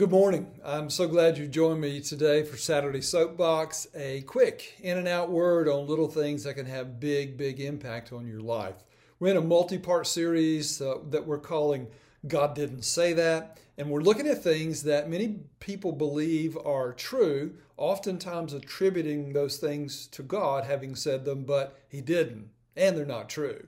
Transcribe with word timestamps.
good 0.00 0.10
morning. 0.10 0.46
I'm 0.64 0.88
so 0.88 1.06
glad 1.06 1.36
you 1.36 1.46
joined 1.46 1.82
me 1.82 2.00
today 2.00 2.42
for 2.42 2.56
Saturday 2.56 3.02
Soapbox, 3.02 3.86
a 3.94 4.22
quick 4.22 4.76
in 4.80 4.96
and 4.96 5.06
out 5.06 5.28
word 5.28 5.68
on 5.68 5.86
little 5.86 6.08
things 6.08 6.42
that 6.44 6.54
can 6.54 6.64
have 6.64 6.98
big, 6.98 7.36
big 7.36 7.60
impact 7.60 8.10
on 8.10 8.26
your 8.26 8.40
life. 8.40 8.76
We're 9.18 9.32
in 9.32 9.36
a 9.36 9.42
multi 9.42 9.76
part 9.76 10.06
series 10.06 10.80
uh, 10.80 11.00
that 11.10 11.26
we're 11.26 11.36
calling 11.36 11.86
God 12.26 12.54
Didn't 12.54 12.86
Say 12.86 13.12
That, 13.12 13.58
and 13.76 13.90
we're 13.90 14.00
looking 14.00 14.26
at 14.26 14.42
things 14.42 14.84
that 14.84 15.10
many 15.10 15.40
people 15.58 15.92
believe 15.92 16.56
are 16.64 16.94
true, 16.94 17.56
oftentimes 17.76 18.54
attributing 18.54 19.34
those 19.34 19.58
things 19.58 20.06
to 20.12 20.22
God 20.22 20.64
having 20.64 20.96
said 20.96 21.26
them, 21.26 21.44
but 21.44 21.78
He 21.90 22.00
didn't, 22.00 22.48
and 22.74 22.96
they're 22.96 23.04
not 23.04 23.28
true. 23.28 23.66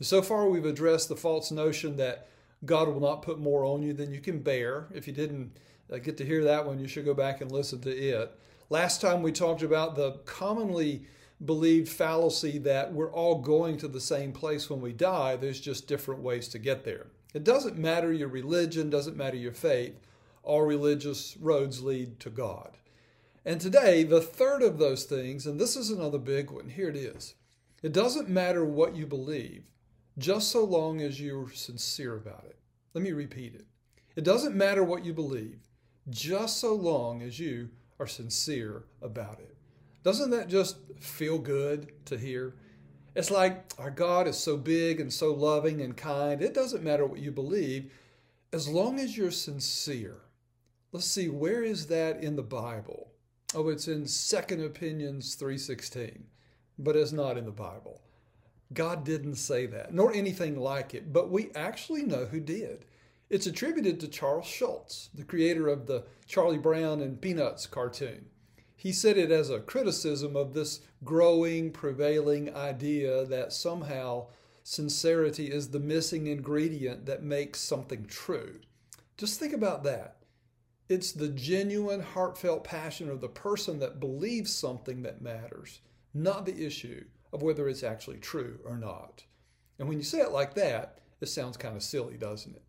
So 0.00 0.22
far, 0.22 0.48
we've 0.48 0.64
addressed 0.64 1.08
the 1.08 1.16
false 1.16 1.50
notion 1.50 1.96
that 1.96 2.28
God 2.64 2.86
will 2.86 3.00
not 3.00 3.22
put 3.22 3.40
more 3.40 3.64
on 3.64 3.82
you 3.82 3.92
than 3.92 4.12
you 4.12 4.20
can 4.20 4.38
bear. 4.38 4.86
If 4.94 5.08
you 5.08 5.12
didn't 5.12 5.58
get 5.98 6.16
to 6.18 6.24
hear 6.24 6.44
that 6.44 6.66
one, 6.66 6.78
you 6.78 6.88
should 6.88 7.04
go 7.04 7.14
back 7.14 7.40
and 7.40 7.50
listen 7.50 7.80
to 7.82 7.90
it. 7.90 8.38
Last 8.70 9.00
time 9.00 9.22
we 9.22 9.32
talked 9.32 9.62
about 9.62 9.96
the 9.96 10.12
commonly 10.24 11.04
believed 11.44 11.88
fallacy 11.88 12.58
that 12.58 12.92
we're 12.92 13.12
all 13.12 13.40
going 13.40 13.76
to 13.78 13.88
the 13.88 14.00
same 14.00 14.32
place 14.32 14.70
when 14.70 14.80
we 14.80 14.92
die. 14.92 15.36
There's 15.36 15.60
just 15.60 15.88
different 15.88 16.22
ways 16.22 16.48
to 16.48 16.58
get 16.58 16.84
there. 16.84 17.08
It 17.34 17.44
doesn't 17.44 17.78
matter 17.78 18.12
your 18.12 18.28
religion, 18.28 18.90
doesn't 18.90 19.16
matter 19.16 19.36
your 19.36 19.52
faith. 19.52 19.98
All 20.42 20.62
religious 20.62 21.36
roads 21.38 21.82
lead 21.82 22.20
to 22.20 22.30
God. 22.30 22.78
And 23.44 23.60
today, 23.60 24.04
the 24.04 24.20
third 24.20 24.62
of 24.62 24.78
those 24.78 25.04
things, 25.04 25.46
and 25.46 25.58
this 25.58 25.76
is 25.76 25.90
another 25.90 26.18
big 26.18 26.50
one, 26.50 26.68
here 26.68 26.88
it 26.88 26.96
is. 26.96 27.34
It 27.82 27.92
doesn't 27.92 28.28
matter 28.28 28.64
what 28.64 28.94
you 28.94 29.06
believe, 29.06 29.64
just 30.16 30.50
so 30.50 30.64
long 30.64 31.00
as 31.00 31.20
you're 31.20 31.50
sincere 31.50 32.16
about 32.16 32.44
it. 32.44 32.56
Let 32.94 33.02
me 33.02 33.10
repeat 33.12 33.54
it. 33.54 33.66
It 34.14 34.22
doesn't 34.24 34.54
matter 34.54 34.84
what 34.84 35.04
you 35.04 35.12
believe, 35.12 35.58
just 36.10 36.58
so 36.58 36.74
long 36.74 37.22
as 37.22 37.38
you 37.38 37.70
are 37.98 38.06
sincere 38.06 38.84
about 39.00 39.38
it. 39.38 39.56
Doesn't 40.02 40.30
that 40.30 40.48
just 40.48 40.76
feel 40.98 41.38
good 41.38 41.92
to 42.06 42.18
hear? 42.18 42.54
It's 43.14 43.30
like 43.30 43.72
our 43.78 43.90
God 43.90 44.26
is 44.26 44.36
so 44.38 44.56
big 44.56 45.00
and 45.00 45.12
so 45.12 45.32
loving 45.32 45.80
and 45.80 45.96
kind. 45.96 46.42
It 46.42 46.54
doesn't 46.54 46.82
matter 46.82 47.06
what 47.06 47.20
you 47.20 47.30
believe 47.30 47.92
as 48.52 48.68
long 48.68 48.98
as 48.98 49.16
you're 49.16 49.30
sincere. 49.30 50.16
Let's 50.92 51.06
see 51.06 51.28
where 51.28 51.62
is 51.62 51.86
that 51.86 52.22
in 52.22 52.36
the 52.36 52.42
Bible? 52.42 53.12
Oh, 53.54 53.68
it's 53.68 53.86
in 53.86 54.06
Second 54.06 54.64
Opinions 54.64 55.36
3:16, 55.36 56.24
but 56.78 56.96
it's 56.96 57.12
not 57.12 57.36
in 57.36 57.44
the 57.44 57.50
Bible. 57.50 58.00
God 58.72 59.04
didn't 59.04 59.36
say 59.36 59.66
that, 59.66 59.92
nor 59.92 60.12
anything 60.12 60.58
like 60.58 60.94
it, 60.94 61.12
but 61.12 61.30
we 61.30 61.50
actually 61.54 62.02
know 62.02 62.24
who 62.24 62.40
did. 62.40 62.86
It's 63.32 63.46
attributed 63.46 63.98
to 64.00 64.08
Charles 64.08 64.44
Schulz, 64.44 65.08
the 65.14 65.24
creator 65.24 65.66
of 65.66 65.86
the 65.86 66.04
Charlie 66.26 66.58
Brown 66.58 67.00
and 67.00 67.18
Peanuts 67.18 67.66
cartoon. 67.66 68.26
He 68.76 68.92
said 68.92 69.16
it 69.16 69.30
as 69.30 69.48
a 69.48 69.58
criticism 69.58 70.36
of 70.36 70.52
this 70.52 70.80
growing, 71.02 71.72
prevailing 71.72 72.54
idea 72.54 73.24
that 73.24 73.54
somehow 73.54 74.26
sincerity 74.64 75.50
is 75.50 75.70
the 75.70 75.80
missing 75.80 76.26
ingredient 76.26 77.06
that 77.06 77.22
makes 77.22 77.58
something 77.58 78.04
true. 78.04 78.60
Just 79.16 79.40
think 79.40 79.54
about 79.54 79.82
that. 79.84 80.18
It's 80.90 81.12
the 81.12 81.28
genuine, 81.28 82.02
heartfelt 82.02 82.64
passion 82.64 83.08
of 83.08 83.22
the 83.22 83.28
person 83.28 83.78
that 83.78 83.98
believes 83.98 84.54
something 84.54 85.00
that 85.04 85.22
matters, 85.22 85.80
not 86.12 86.44
the 86.44 86.66
issue 86.66 87.06
of 87.32 87.40
whether 87.40 87.66
it's 87.66 87.82
actually 87.82 88.18
true 88.18 88.58
or 88.66 88.76
not. 88.76 89.24
And 89.78 89.88
when 89.88 89.96
you 89.96 90.04
say 90.04 90.20
it 90.20 90.32
like 90.32 90.52
that, 90.52 90.98
it 91.22 91.30
sounds 91.30 91.56
kind 91.56 91.74
of 91.74 91.82
silly, 91.82 92.18
doesn't 92.18 92.56
it? 92.56 92.62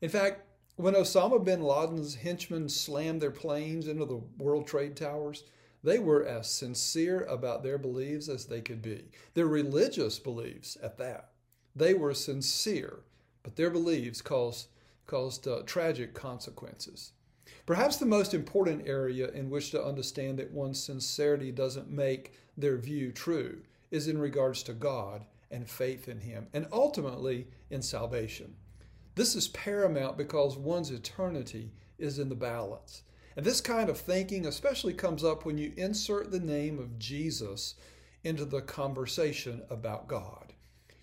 In 0.00 0.08
fact, 0.08 0.42
when 0.76 0.94
Osama 0.94 1.44
bin 1.44 1.60
Laden's 1.60 2.14
henchmen 2.14 2.68
slammed 2.68 3.20
their 3.20 3.32
planes 3.32 3.88
into 3.88 4.04
the 4.04 4.20
World 4.38 4.66
Trade 4.66 4.94
Towers, 4.94 5.42
they 5.82 5.98
were 5.98 6.24
as 6.24 6.50
sincere 6.50 7.24
about 7.24 7.62
their 7.62 7.78
beliefs 7.78 8.28
as 8.28 8.46
they 8.46 8.60
could 8.60 8.80
be. 8.80 9.10
Their 9.34 9.46
religious 9.46 10.18
beliefs, 10.18 10.76
at 10.82 10.98
that. 10.98 11.30
They 11.74 11.94
were 11.94 12.14
sincere, 12.14 13.00
but 13.42 13.56
their 13.56 13.70
beliefs 13.70 14.20
caused, 14.20 14.68
caused 15.06 15.48
uh, 15.48 15.62
tragic 15.66 16.14
consequences. 16.14 17.12
Perhaps 17.66 17.96
the 17.96 18.06
most 18.06 18.34
important 18.34 18.86
area 18.86 19.30
in 19.30 19.50
which 19.50 19.70
to 19.72 19.84
understand 19.84 20.38
that 20.38 20.52
one's 20.52 20.82
sincerity 20.82 21.50
doesn't 21.50 21.90
make 21.90 22.34
their 22.56 22.76
view 22.76 23.10
true 23.12 23.62
is 23.90 24.06
in 24.06 24.18
regards 24.18 24.62
to 24.64 24.72
God 24.72 25.24
and 25.50 25.68
faith 25.68 26.08
in 26.08 26.20
Him, 26.20 26.46
and 26.52 26.66
ultimately 26.72 27.48
in 27.70 27.82
salvation. 27.82 28.54
This 29.18 29.34
is 29.34 29.48
paramount 29.48 30.16
because 30.16 30.56
one's 30.56 30.92
eternity 30.92 31.72
is 31.98 32.20
in 32.20 32.28
the 32.28 32.36
balance. 32.36 33.02
And 33.36 33.44
this 33.44 33.60
kind 33.60 33.90
of 33.90 33.98
thinking 33.98 34.46
especially 34.46 34.94
comes 34.94 35.24
up 35.24 35.44
when 35.44 35.58
you 35.58 35.72
insert 35.76 36.30
the 36.30 36.38
name 36.38 36.78
of 36.78 37.00
Jesus 37.00 37.74
into 38.22 38.44
the 38.44 38.60
conversation 38.60 39.62
about 39.70 40.06
God. 40.06 40.52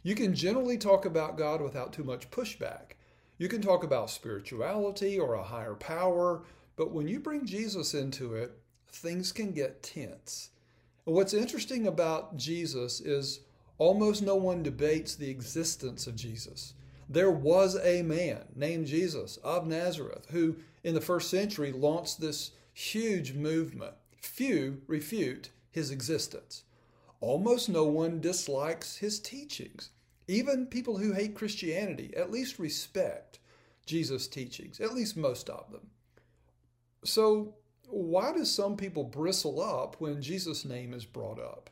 You 0.02 0.16
can 0.16 0.34
generally 0.34 0.78
talk 0.78 1.06
about 1.06 1.38
God 1.38 1.62
without 1.62 1.92
too 1.92 2.06
much 2.06 2.31
pushback. 2.31 2.92
You 3.38 3.50
can 3.50 3.62
talk 3.62 3.84
about 3.84 4.09
spirituality 4.09 5.20
or 5.20 5.34
a 5.34 5.44
higher 5.44 5.76
power, 5.76 6.44
but 6.78 6.92
when 6.92 7.09
you 7.09 7.20
bring 7.20 7.46
Jesus 7.46 7.94
into 7.94 8.34
it, 8.34 8.53
things 8.94 9.34
can 9.34 9.52
get 9.52 9.84
tense. 9.84 10.52
What's 11.03 11.34
interesting 11.34 11.86
about 11.86 12.38
Jesus 12.38 13.02
is 13.02 13.42
almost 13.78 14.24
no 14.24 14.38
one 14.38 14.64
debates 14.64 15.16
the 15.16 15.30
existence 15.30 16.08
of 16.08 16.16
Jesus. 16.16 16.76
There 17.07 17.31
was 17.31 17.77
a 17.77 18.01
man 18.01 18.45
named 18.55 18.88
Jesus 18.88 19.38
of 19.38 19.67
Nazareth 19.67 20.27
who, 20.31 20.55
in 20.83 20.93
the 20.93 21.01
first 21.01 21.29
century, 21.29 21.71
launched 21.71 22.19
this 22.19 22.51
huge 22.73 23.33
movement. 23.33 23.93
Few 24.17 24.81
refute 24.88 25.49
his 25.71 25.91
existence. 25.91 26.63
Almost 27.21 27.69
no 27.69 27.85
one 27.85 28.19
dislikes 28.19 28.97
his 28.97 29.19
teachings. 29.19 29.89
Even 30.27 30.66
people 30.66 30.97
who 30.97 31.13
hate 31.13 31.35
Christianity 31.35 32.13
at 32.17 32.31
least 32.31 32.57
respect 32.59 33.39
Jesus' 33.85 34.27
teachings, 34.27 34.79
at 34.79 34.95
least 34.95 35.16
most 35.16 35.49
of 35.49 35.72
them. 35.72 35.91
So, 37.03 37.53
why 37.87 38.33
do 38.33 38.45
some 38.45 38.75
people 38.75 39.03
bristle 39.03 39.61
up 39.61 39.97
when 39.99 40.23
Jesus' 40.23 40.66
name 40.66 40.91
is 40.93 41.05
brought 41.05 41.39
up? 41.39 41.69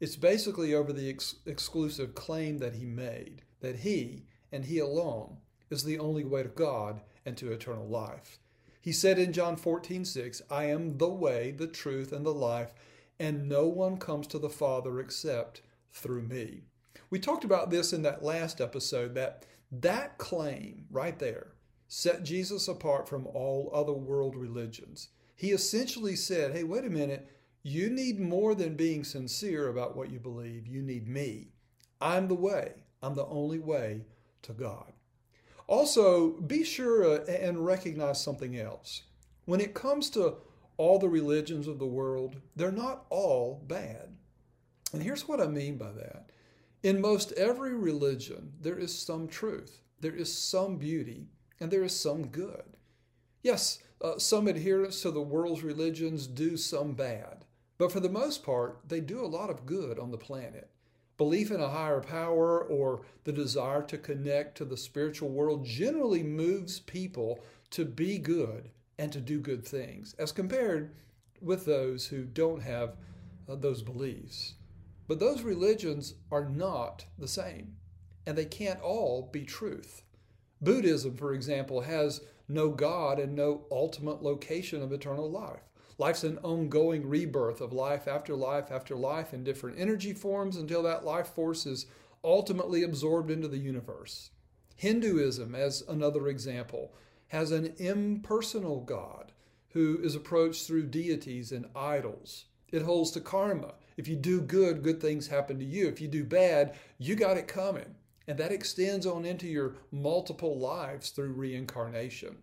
It's 0.00 0.16
basically 0.16 0.74
over 0.74 0.92
the 0.92 1.08
ex- 1.08 1.36
exclusive 1.46 2.16
claim 2.16 2.58
that 2.58 2.74
he 2.74 2.84
made 2.84 3.42
that 3.64 3.76
he 3.76 4.26
and 4.54 4.66
he 4.66 4.78
alone 4.78 5.38
is 5.68 5.82
the 5.82 5.98
only 5.98 6.24
way 6.24 6.44
to 6.44 6.48
God 6.48 7.00
and 7.26 7.36
to 7.36 7.50
eternal 7.50 7.88
life. 7.88 8.38
He 8.80 8.92
said 8.92 9.18
in 9.18 9.32
John 9.32 9.56
14, 9.56 10.04
6, 10.04 10.42
I 10.48 10.66
am 10.66 10.96
the 10.98 11.08
way, 11.08 11.50
the 11.50 11.66
truth, 11.66 12.12
and 12.12 12.24
the 12.24 12.32
life, 12.32 12.72
and 13.18 13.48
no 13.48 13.66
one 13.66 13.96
comes 13.96 14.28
to 14.28 14.38
the 14.38 14.48
Father 14.48 15.00
except 15.00 15.62
through 15.92 16.22
me. 16.22 16.62
We 17.10 17.18
talked 17.18 17.42
about 17.42 17.70
this 17.70 17.92
in 17.92 18.02
that 18.02 18.22
last 18.22 18.60
episode 18.60 19.16
that 19.16 19.44
that 19.72 20.18
claim 20.18 20.84
right 20.88 21.18
there 21.18 21.48
set 21.88 22.22
Jesus 22.22 22.68
apart 22.68 23.08
from 23.08 23.26
all 23.26 23.70
other 23.74 23.92
world 23.92 24.36
religions. 24.36 25.08
He 25.34 25.50
essentially 25.50 26.14
said, 26.14 26.52
hey, 26.52 26.62
wait 26.62 26.84
a 26.84 26.90
minute, 26.90 27.28
you 27.64 27.90
need 27.90 28.20
more 28.20 28.54
than 28.54 28.76
being 28.76 29.02
sincere 29.02 29.68
about 29.68 29.96
what 29.96 30.12
you 30.12 30.20
believe. 30.20 30.68
You 30.68 30.80
need 30.80 31.08
me. 31.08 31.48
I'm 32.00 32.28
the 32.28 32.34
way, 32.34 32.74
I'm 33.02 33.14
the 33.14 33.26
only 33.26 33.58
way 33.58 34.02
to 34.44 34.52
God. 34.52 34.92
Also, 35.66 36.30
be 36.40 36.62
sure 36.62 37.04
uh, 37.04 37.24
and 37.24 37.64
recognize 37.64 38.22
something 38.22 38.56
else. 38.58 39.02
When 39.46 39.60
it 39.60 39.74
comes 39.74 40.10
to 40.10 40.36
all 40.76 40.98
the 40.98 41.08
religions 41.08 41.66
of 41.66 41.78
the 41.78 41.86
world, 41.86 42.36
they're 42.56 42.72
not 42.72 43.04
all 43.10 43.62
bad. 43.66 44.16
And 44.92 45.02
here's 45.02 45.26
what 45.26 45.40
I 45.40 45.46
mean 45.46 45.76
by 45.76 45.92
that. 45.92 46.30
In 46.82 47.00
most 47.00 47.32
every 47.32 47.74
religion, 47.74 48.52
there 48.60 48.78
is 48.78 48.96
some 48.96 49.26
truth, 49.26 49.80
there 50.00 50.14
is 50.14 50.36
some 50.36 50.76
beauty, 50.76 51.28
and 51.58 51.70
there 51.70 51.82
is 51.82 51.98
some 51.98 52.26
good. 52.26 52.76
Yes, 53.42 53.78
uh, 54.02 54.18
some 54.18 54.48
adherents 54.48 55.00
to 55.02 55.10
the 55.10 55.22
world's 55.22 55.62
religions 55.62 56.26
do 56.26 56.56
some 56.56 56.92
bad, 56.92 57.44
but 57.78 57.90
for 57.90 58.00
the 58.00 58.08
most 58.08 58.44
part, 58.44 58.80
they 58.86 59.00
do 59.00 59.24
a 59.24 59.26
lot 59.26 59.50
of 59.50 59.66
good 59.66 59.98
on 59.98 60.10
the 60.10 60.18
planet. 60.18 60.70
Belief 61.16 61.50
in 61.50 61.60
a 61.60 61.68
higher 61.68 62.00
power 62.00 62.60
or 62.60 63.02
the 63.22 63.32
desire 63.32 63.82
to 63.82 63.98
connect 63.98 64.56
to 64.56 64.64
the 64.64 64.76
spiritual 64.76 65.28
world 65.28 65.64
generally 65.64 66.22
moves 66.22 66.80
people 66.80 67.40
to 67.70 67.84
be 67.84 68.18
good 68.18 68.70
and 68.98 69.12
to 69.12 69.20
do 69.20 69.40
good 69.40 69.64
things, 69.64 70.14
as 70.18 70.32
compared 70.32 70.92
with 71.40 71.64
those 71.64 72.06
who 72.06 72.24
don't 72.24 72.62
have 72.62 72.96
uh, 73.48 73.54
those 73.54 73.82
beliefs. 73.82 74.54
But 75.06 75.20
those 75.20 75.42
religions 75.42 76.14
are 76.30 76.48
not 76.48 77.04
the 77.18 77.28
same, 77.28 77.76
and 78.26 78.36
they 78.36 78.46
can't 78.46 78.80
all 78.80 79.28
be 79.32 79.44
truth. 79.44 80.02
Buddhism, 80.60 81.16
for 81.16 81.34
example, 81.34 81.82
has 81.82 82.22
no 82.48 82.70
God 82.70 83.18
and 83.18 83.34
no 83.34 83.66
ultimate 83.70 84.22
location 84.22 84.82
of 84.82 84.92
eternal 84.92 85.30
life. 85.30 85.62
Life's 85.96 86.24
an 86.24 86.38
ongoing 86.38 87.06
rebirth 87.06 87.60
of 87.60 87.72
life 87.72 88.08
after 88.08 88.34
life 88.34 88.72
after 88.72 88.96
life 88.96 89.32
in 89.32 89.44
different 89.44 89.78
energy 89.78 90.12
forms 90.12 90.56
until 90.56 90.82
that 90.82 91.04
life 91.04 91.28
force 91.28 91.66
is 91.66 91.86
ultimately 92.24 92.82
absorbed 92.82 93.30
into 93.30 93.46
the 93.46 93.58
universe. 93.58 94.30
Hinduism, 94.76 95.54
as 95.54 95.82
another 95.88 96.28
example, 96.28 96.94
has 97.28 97.52
an 97.52 97.74
impersonal 97.78 98.80
God 98.80 99.32
who 99.68 99.98
is 100.02 100.14
approached 100.14 100.66
through 100.66 100.86
deities 100.86 101.52
and 101.52 101.66
idols. 101.76 102.46
It 102.72 102.82
holds 102.82 103.12
to 103.12 103.20
karma. 103.20 103.74
If 103.96 104.08
you 104.08 104.16
do 104.16 104.40
good, 104.40 104.82
good 104.82 105.00
things 105.00 105.28
happen 105.28 105.58
to 105.58 105.64
you. 105.64 105.86
If 105.86 106.00
you 106.00 106.08
do 106.08 106.24
bad, 106.24 106.74
you 106.98 107.14
got 107.14 107.36
it 107.36 107.46
coming. 107.46 107.94
And 108.26 108.38
that 108.38 108.52
extends 108.52 109.06
on 109.06 109.24
into 109.24 109.46
your 109.46 109.76
multiple 109.92 110.58
lives 110.58 111.10
through 111.10 111.32
reincarnation. 111.32 112.38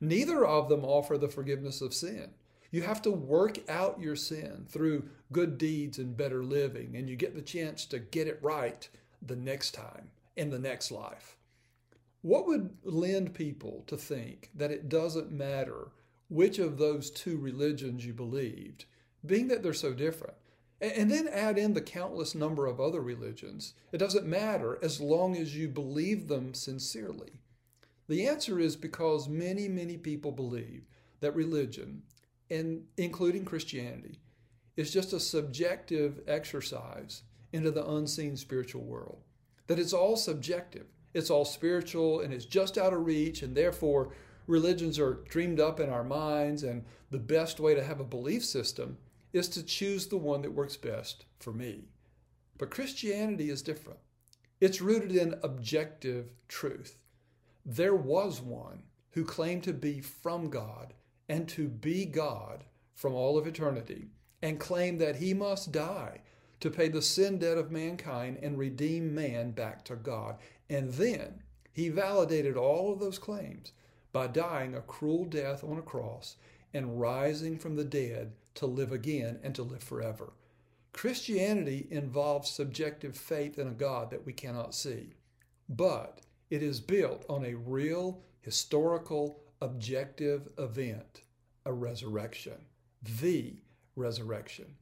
Neither 0.00 0.44
of 0.44 0.68
them 0.68 0.84
offer 0.84 1.18
the 1.18 1.28
forgiveness 1.28 1.80
of 1.80 1.94
sin. 1.94 2.30
You 2.70 2.82
have 2.82 3.02
to 3.02 3.10
work 3.10 3.58
out 3.68 4.00
your 4.00 4.16
sin 4.16 4.66
through 4.68 5.08
good 5.32 5.58
deeds 5.58 5.98
and 5.98 6.16
better 6.16 6.42
living, 6.42 6.96
and 6.96 7.08
you 7.08 7.16
get 7.16 7.34
the 7.34 7.42
chance 7.42 7.84
to 7.86 7.98
get 7.98 8.26
it 8.26 8.38
right 8.42 8.88
the 9.22 9.36
next 9.36 9.72
time 9.72 10.10
in 10.36 10.50
the 10.50 10.58
next 10.58 10.90
life. 10.90 11.36
What 12.22 12.46
would 12.46 12.76
lend 12.82 13.34
people 13.34 13.84
to 13.86 13.96
think 13.96 14.50
that 14.54 14.70
it 14.70 14.88
doesn't 14.88 15.30
matter 15.30 15.92
which 16.28 16.58
of 16.58 16.76
those 16.76 17.10
two 17.10 17.38
religions 17.38 18.04
you 18.04 18.12
believed, 18.12 18.84
being 19.24 19.48
that 19.48 19.62
they're 19.62 19.72
so 19.72 19.94
different? 19.94 20.34
And 20.80 21.10
then 21.10 21.26
add 21.28 21.56
in 21.56 21.72
the 21.72 21.80
countless 21.80 22.34
number 22.34 22.66
of 22.66 22.80
other 22.80 23.00
religions. 23.00 23.72
It 23.92 23.98
doesn't 23.98 24.26
matter 24.26 24.78
as 24.82 25.00
long 25.00 25.34
as 25.34 25.56
you 25.56 25.68
believe 25.68 26.28
them 26.28 26.52
sincerely. 26.52 27.40
The 28.08 28.26
answer 28.26 28.58
is 28.58 28.76
because 28.76 29.26
many, 29.26 29.68
many 29.68 29.96
people 29.96 30.32
believe 30.32 30.84
that 31.20 31.34
religion, 31.34 32.02
and 32.50 32.84
including 32.96 33.44
Christianity, 33.44 34.20
is 34.76 34.92
just 34.92 35.12
a 35.12 35.20
subjective 35.20 36.20
exercise 36.26 37.22
into 37.52 37.70
the 37.70 37.86
unseen 37.86 38.36
spiritual 38.36 38.82
world. 38.82 39.22
That 39.66 39.78
it's 39.78 39.92
all 39.92 40.16
subjective, 40.16 40.86
it's 41.14 41.30
all 41.30 41.44
spiritual, 41.44 42.20
and 42.20 42.32
it's 42.32 42.44
just 42.44 42.76
out 42.76 42.92
of 42.92 43.06
reach, 43.06 43.42
and 43.42 43.56
therefore 43.56 44.12
religions 44.46 44.98
are 44.98 45.22
dreamed 45.28 45.60
up 45.60 45.80
in 45.80 45.88
our 45.88 46.04
minds, 46.04 46.62
and 46.62 46.84
the 47.10 47.18
best 47.18 47.58
way 47.58 47.74
to 47.74 47.82
have 47.82 48.00
a 48.00 48.04
belief 48.04 48.44
system 48.44 48.98
is 49.32 49.48
to 49.48 49.64
choose 49.64 50.06
the 50.06 50.16
one 50.16 50.42
that 50.42 50.52
works 50.52 50.76
best 50.76 51.24
for 51.38 51.52
me. 51.52 51.88
But 52.58 52.70
Christianity 52.70 53.50
is 53.50 53.62
different. 53.62 53.98
It's 54.60 54.80
rooted 54.80 55.14
in 55.14 55.34
objective 55.42 56.32
truth. 56.48 56.98
There 57.64 57.94
was 57.94 58.40
one 58.40 58.82
who 59.10 59.24
claimed 59.24 59.64
to 59.64 59.72
be 59.72 60.00
from 60.00 60.48
God 60.48 60.94
and 61.28 61.48
to 61.48 61.68
be 61.68 62.04
God 62.04 62.64
from 62.94 63.14
all 63.14 63.36
of 63.36 63.46
eternity, 63.46 64.08
and 64.42 64.60
claim 64.60 64.98
that 64.98 65.16
he 65.16 65.34
must 65.34 65.72
die 65.72 66.20
to 66.60 66.70
pay 66.70 66.88
the 66.88 67.02
sin 67.02 67.38
debt 67.38 67.58
of 67.58 67.70
mankind 67.70 68.38
and 68.42 68.58
redeem 68.58 69.14
man 69.14 69.50
back 69.50 69.84
to 69.84 69.96
God. 69.96 70.36
And 70.70 70.92
then 70.94 71.42
he 71.72 71.88
validated 71.88 72.56
all 72.56 72.92
of 72.92 73.00
those 73.00 73.18
claims 73.18 73.72
by 74.12 74.26
dying 74.26 74.74
a 74.74 74.80
cruel 74.80 75.24
death 75.26 75.62
on 75.62 75.78
a 75.78 75.82
cross 75.82 76.36
and 76.72 77.00
rising 77.00 77.58
from 77.58 77.76
the 77.76 77.84
dead 77.84 78.32
to 78.54 78.66
live 78.66 78.92
again 78.92 79.38
and 79.42 79.54
to 79.54 79.62
live 79.62 79.82
forever. 79.82 80.32
Christianity 80.92 81.86
involves 81.90 82.50
subjective 82.50 83.16
faith 83.16 83.58
in 83.58 83.68
a 83.68 83.72
God 83.72 84.10
that 84.10 84.24
we 84.24 84.32
cannot 84.32 84.74
see, 84.74 85.12
but 85.68 86.22
it 86.48 86.62
is 86.62 86.80
built 86.80 87.26
on 87.28 87.44
a 87.44 87.54
real, 87.54 88.22
historical, 88.40 89.42
objective 89.60 90.48
event 90.58 91.22
a 91.64 91.72
resurrection, 91.72 92.58
the 93.20 93.56
resurrection. 93.96 94.76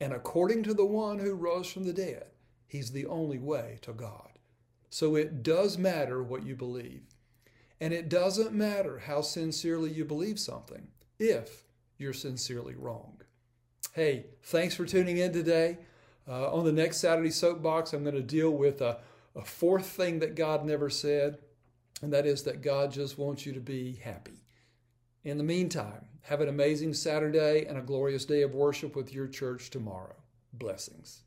And 0.00 0.12
according 0.14 0.62
to 0.62 0.74
the 0.74 0.86
one 0.86 1.18
who 1.18 1.34
rose 1.34 1.70
from 1.70 1.84
the 1.84 1.92
dead, 1.92 2.24
he's 2.66 2.92
the 2.92 3.06
only 3.06 3.38
way 3.38 3.78
to 3.82 3.92
God. 3.92 4.38
So 4.88 5.14
it 5.14 5.42
does 5.42 5.76
matter 5.76 6.22
what 6.22 6.44
you 6.44 6.56
believe. 6.56 7.02
And 7.80 7.92
it 7.92 8.08
doesn't 8.08 8.52
matter 8.52 8.98
how 8.98 9.20
sincerely 9.20 9.90
you 9.90 10.04
believe 10.04 10.38
something 10.38 10.88
if 11.18 11.64
you're 11.98 12.12
sincerely 12.12 12.74
wrong. 12.74 13.20
Hey, 13.92 14.26
thanks 14.42 14.74
for 14.74 14.86
tuning 14.86 15.18
in 15.18 15.32
today. 15.32 15.78
Uh, 16.28 16.52
on 16.52 16.64
the 16.64 16.72
next 16.72 16.98
Saturday 16.98 17.30
Soapbox, 17.30 17.92
I'm 17.92 18.02
going 18.02 18.14
to 18.14 18.22
deal 18.22 18.50
with 18.50 18.80
a, 18.80 18.98
a 19.34 19.44
fourth 19.44 19.86
thing 19.86 20.20
that 20.20 20.34
God 20.34 20.64
never 20.64 20.88
said, 20.88 21.38
and 22.02 22.12
that 22.12 22.26
is 22.26 22.42
that 22.44 22.62
God 22.62 22.92
just 22.92 23.18
wants 23.18 23.44
you 23.44 23.52
to 23.52 23.60
be 23.60 24.00
happy. 24.02 24.44
In 25.24 25.38
the 25.38 25.44
meantime, 25.44 26.06
have 26.22 26.40
an 26.40 26.48
amazing 26.48 26.94
Saturday 26.94 27.66
and 27.66 27.76
a 27.76 27.82
glorious 27.82 28.24
day 28.24 28.42
of 28.42 28.54
worship 28.54 28.96
with 28.96 29.12
your 29.12 29.26
church 29.26 29.70
tomorrow. 29.70 30.16
Blessings. 30.52 31.22